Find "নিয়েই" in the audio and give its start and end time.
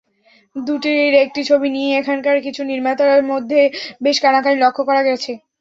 1.71-1.97